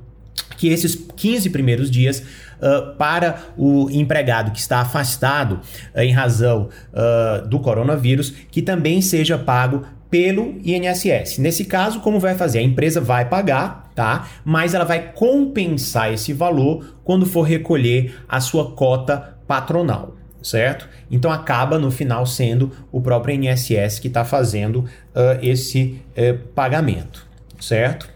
[0.58, 5.60] que esses 15 primeiros dias uh, para o empregado que está afastado
[5.94, 11.40] uh, em razão uh, do coronavírus, que também seja pago pelo INSS.
[11.40, 12.60] Nesse caso, como vai fazer?
[12.60, 14.28] A empresa vai pagar, tá?
[14.46, 20.88] Mas ela vai compensar esse valor quando for recolher a sua cota patronal, certo?
[21.10, 27.26] Então acaba no final sendo o próprio INSS que está fazendo uh, esse uh, pagamento,
[27.60, 28.10] certo?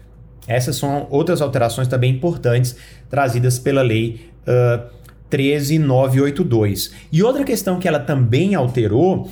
[0.46, 2.76] Essas são outras alterações também importantes
[3.10, 4.98] trazidas pela lei uh,
[5.30, 6.94] 13982.
[7.12, 9.30] E outra questão que ela também alterou uh,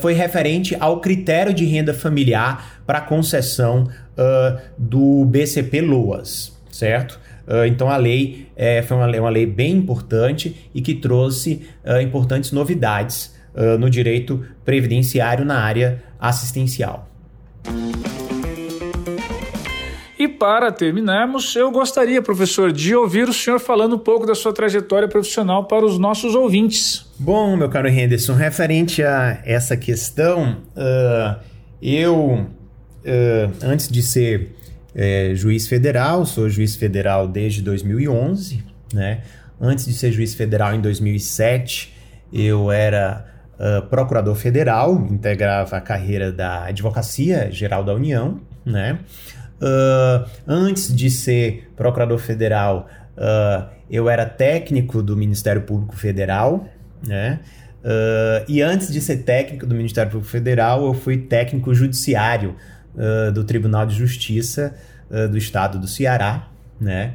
[0.00, 7.20] foi referente ao critério de renda familiar para concessão uh, do BCP LOAS, certo?
[7.48, 11.62] Uh, então a lei é, foi uma lei, uma lei bem importante e que trouxe
[12.02, 13.36] importantes novidades
[13.80, 17.08] no direito previdenciário na área assistencial.
[20.18, 24.52] E para terminarmos, eu gostaria, professor, de ouvir o senhor falando um pouco da sua
[24.52, 27.06] trajetória profissional para os nossos ouvintes.
[27.16, 31.40] Bom, meu caro Henderson, referente a essa questão, uh,
[31.80, 32.46] eu, uh,
[33.62, 34.56] antes de ser
[34.98, 39.22] uh, juiz federal, sou juiz federal desde 2011, né?
[39.60, 41.94] Antes de ser juiz federal em 2007,
[42.32, 48.98] eu era uh, procurador federal, integrava a carreira da Advocacia Geral da União, né?
[49.60, 56.68] Uh, antes de ser procurador federal, uh, eu era técnico do Ministério Público Federal,
[57.04, 57.40] né?
[57.82, 62.54] Uh, e antes de ser técnico do Ministério Público Federal, eu fui técnico judiciário
[63.32, 64.74] do Tribunal de Justiça
[65.30, 66.48] do Estado do Ceará,
[66.80, 67.14] né?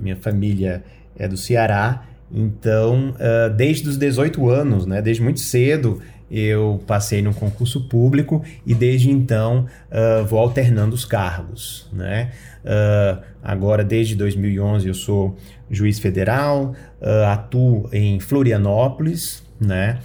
[0.00, 0.82] minha família
[1.16, 3.14] é do Ceará, então
[3.56, 5.02] desde os 18 anos, né?
[5.02, 6.00] Desde muito cedo
[6.30, 11.88] eu passei no concurso público e desde então uh, vou alternando os cargos.
[11.92, 12.30] Né?
[12.64, 15.36] Uh, agora, desde 2011, eu sou
[15.68, 19.98] juiz federal, uh, atuo em Florianópolis, né?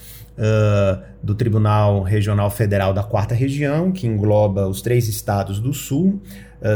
[1.23, 6.21] Do Tribunal Regional Federal da Quarta Região, que engloba os três estados do Sul,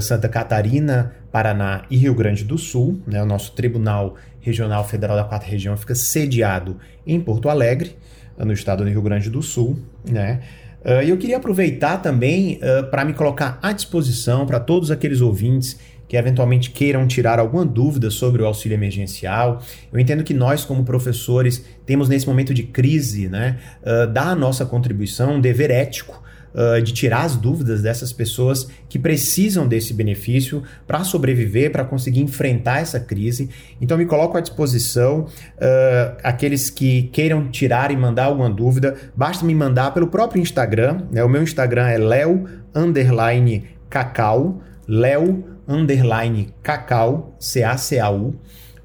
[0.02, 3.02] Santa Catarina, Paraná e Rio Grande do Sul.
[3.06, 3.22] Né?
[3.22, 7.98] O nosso Tribunal Regional Federal da Quarta Região fica sediado em Porto Alegre
[8.38, 9.78] no estado do Rio Grande do Sul,
[10.10, 10.40] né?
[10.84, 15.20] Uh, e eu queria aproveitar também uh, para me colocar à disposição para todos aqueles
[15.20, 15.78] ouvintes
[16.10, 19.62] que eventualmente queiram tirar alguma dúvida sobre o auxílio emergencial.
[19.94, 24.36] Eu entendo que nós, como professores, temos nesse momento de crise, né, uh, dar a
[24.36, 26.22] nossa contribuição, um dever ético
[26.54, 32.22] uh, de tirar as dúvidas dessas pessoas que precisam desse benefício para sobreviver, para conseguir
[32.22, 33.52] enfrentar essa crise.
[33.80, 35.26] Então, me coloco à disposição.
[35.26, 41.04] Uh, aqueles que queiram tirar e mandar alguma dúvida, basta me mandar pelo próprio Instagram.
[41.12, 41.24] Né?
[41.24, 48.36] O meu Instagram é leo underline cacau, leo underline cacau, C-A-C-A-U.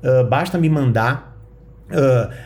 [0.03, 1.37] Uh, basta me mandar
[1.91, 2.45] uh,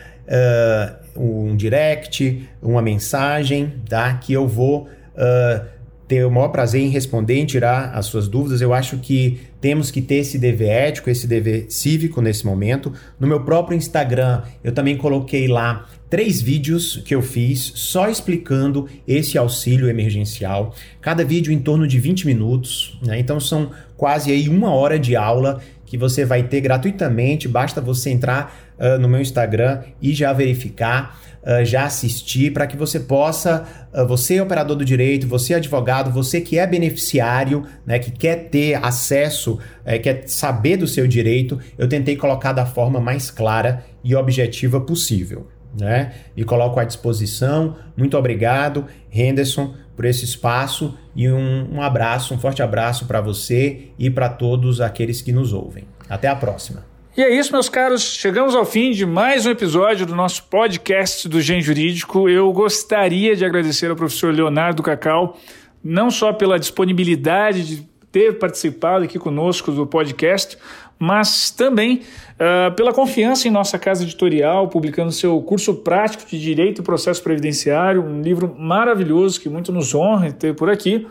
[1.15, 4.13] um direct, uma mensagem, tá?
[4.15, 5.65] Que eu vou uh,
[6.07, 8.61] ter o maior prazer em responder, em tirar as suas dúvidas.
[8.61, 12.91] Eu acho que temos que ter esse dever ético, esse dever cívico nesse momento.
[13.19, 18.87] No meu próprio Instagram, eu também coloquei lá três vídeos que eu fiz só explicando
[19.07, 20.73] esse auxílio emergencial.
[20.99, 23.19] Cada vídeo em torno de 20 minutos, né?
[23.19, 27.47] Então são quase aí uma hora de aula que você vai ter gratuitamente.
[27.47, 31.19] Basta você entrar uh, no meu Instagram e já verificar.
[31.41, 36.41] Uh, já assistir para que você possa, uh, você operador do direito, você advogado, você
[36.41, 41.87] que é beneficiário, né, que quer ter acesso, uh, quer saber do seu direito, eu
[41.87, 45.47] tentei colocar da forma mais clara e objetiva possível.
[45.77, 46.13] Né?
[46.35, 47.75] Me coloco à disposição.
[47.95, 53.89] Muito obrigado, Henderson, por esse espaço e um, um abraço, um forte abraço para você
[53.99, 55.83] e para todos aqueles que nos ouvem.
[56.07, 56.85] Até a próxima.
[57.17, 58.01] E é isso, meus caros.
[58.01, 62.29] Chegamos ao fim de mais um episódio do nosso podcast do Gen Jurídico.
[62.29, 65.37] Eu gostaria de agradecer ao professor Leonardo Cacau,
[65.83, 70.57] não só pela disponibilidade de ter participado aqui conosco do podcast,
[70.99, 72.01] mas também
[72.35, 77.23] uh, pela confiança em nossa casa editorial, publicando seu curso prático de Direito e Processo
[77.23, 81.07] Previdenciário, um livro maravilhoso que muito nos honra ter por aqui.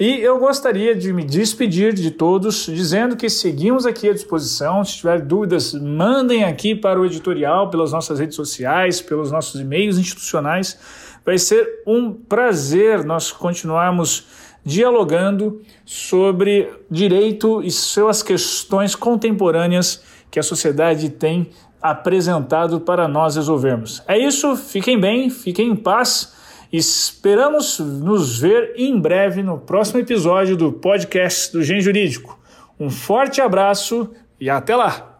[0.00, 4.84] E eu gostaria de me despedir de todos, dizendo que seguimos aqui à disposição.
[4.84, 9.98] Se tiver dúvidas, mandem aqui para o editorial, pelas nossas redes sociais, pelos nossos e-mails
[9.98, 10.78] institucionais.
[11.24, 14.26] Vai ser um prazer nós continuarmos
[14.64, 21.50] dialogando sobre direito e suas questões contemporâneas que a sociedade tem
[21.80, 24.02] apresentado para nós resolvermos.
[24.06, 26.34] É isso, fiquem bem, fiquem em paz.
[26.72, 32.38] Esperamos nos ver em breve no próximo episódio do podcast do Gen Jurídico.
[32.78, 35.18] Um forte abraço e até lá!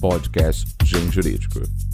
[0.00, 1.85] Podcast Gen Jurídico.